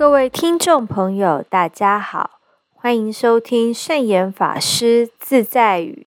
[0.00, 2.40] 各位听众朋友，大家好，
[2.72, 6.06] 欢迎收听圣严法师自在语。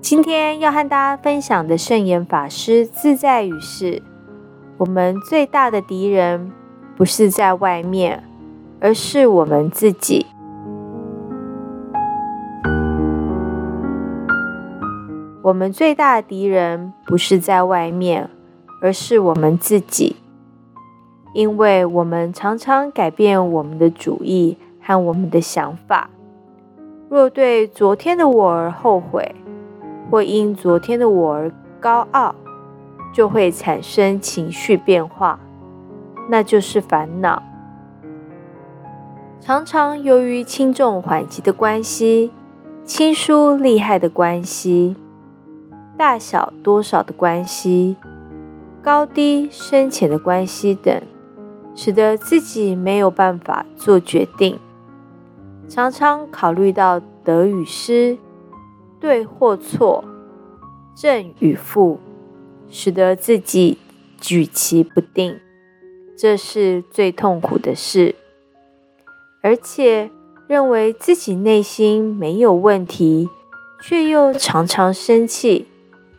[0.00, 4.02] 今天要和大家分享的圣严法师自在语是：
[4.78, 6.50] 我们最大的敌人
[6.96, 8.24] 不是在外面，
[8.80, 10.26] 而是我们自己。
[15.44, 18.28] 我们最大的敌人不是在外面。
[18.86, 20.14] 而是我们自己，
[21.32, 26.08] 因为我们常常改变我们的主意和我们的想法。
[27.08, 29.34] 若对昨天的我而后悔，
[30.08, 31.50] 或因昨天的我而
[31.80, 32.32] 高傲，
[33.12, 35.40] 就会产生情绪变化，
[36.28, 37.42] 那就是烦恼。
[39.40, 42.30] 常常由于轻重缓急的关系、
[42.84, 44.94] 亲疏利害的关系、
[45.96, 47.96] 大小多少的关系。
[48.86, 51.02] 高低深浅的关系等，
[51.74, 54.60] 使得自己没有办法做决定，
[55.68, 58.16] 常常考虑到得与失、
[59.00, 60.04] 对或错、
[60.94, 61.98] 正与负，
[62.68, 63.76] 使得自己
[64.20, 65.36] 举棋不定，
[66.16, 68.14] 这是最痛苦的事。
[69.42, 70.08] 而且
[70.46, 73.28] 认为自己内心没有问题，
[73.82, 75.66] 却又常常生气，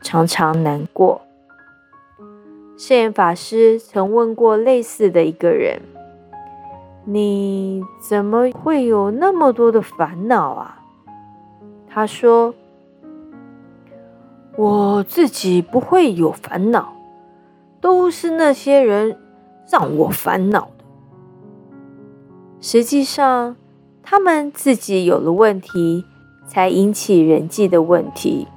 [0.02, 1.22] 常常难过。
[2.78, 5.82] 圣严法师曾问过类似的一个人
[7.06, 10.84] ：“你怎么会有那么多的烦恼啊？”
[11.90, 12.54] 他说
[14.56, 16.94] ：“我自己不会有烦恼，
[17.82, 19.18] 都是那些人
[19.72, 20.86] 让我烦恼的。
[22.62, 23.56] 实际上，
[24.04, 26.06] 他们自己有了问题，
[26.46, 28.48] 才引起人际的问题。”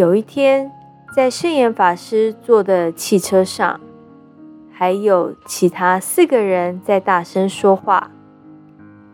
[0.00, 0.72] 有一天，
[1.14, 3.78] 在圣严法师坐的汽车上，
[4.72, 8.10] 还有其他四个人在大声说话，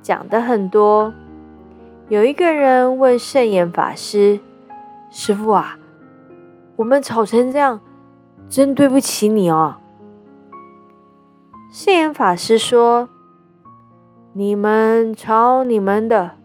[0.00, 1.12] 讲的很多。
[2.08, 4.38] 有一个人问圣严法师
[5.10, 5.76] ：“师傅啊，
[6.76, 7.80] 我们吵成这样，
[8.48, 9.78] 真对不起你哦。”
[11.68, 13.08] 圣严法师说
[14.34, 16.36] ：“你们吵你们的，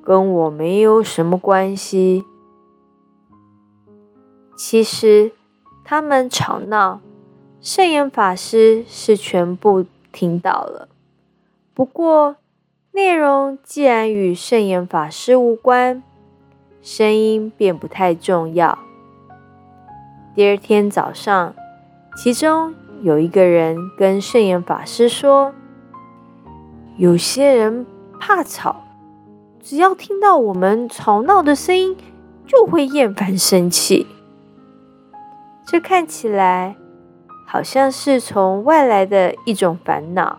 [0.00, 2.24] 跟我没有什么关系。”
[4.56, 5.32] 其实，
[5.84, 7.00] 他们吵闹，
[7.60, 10.88] 圣严法师是全部听到了。
[11.74, 12.36] 不过，
[12.92, 16.02] 内容既然与圣严法师无关，
[16.80, 18.78] 声音便不太重要。
[20.36, 21.54] 第二天早上，
[22.16, 22.72] 其中
[23.02, 25.52] 有一个人跟圣严法师说
[26.96, 27.84] ：“有些人
[28.20, 28.84] 怕吵，
[29.60, 31.96] 只要听到我们吵闹的声音，
[32.46, 34.06] 就会厌烦生气。”
[35.66, 36.76] 这看起来
[37.46, 40.38] 好像是从外来的一种烦恼，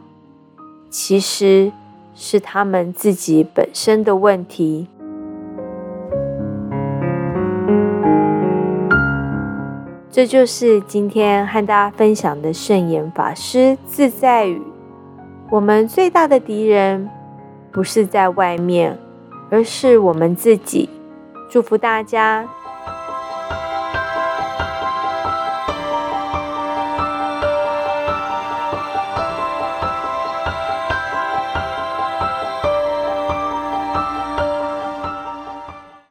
[0.90, 1.72] 其实
[2.14, 4.88] 是他们自己本身的问题。
[10.12, 14.62] 这就是今天和大家分享的圣严法师自在语。
[15.50, 17.10] 我们最大的敌人
[17.72, 18.98] 不是在外面，
[19.50, 20.88] 而是我们自己。
[21.50, 22.48] 祝福大家。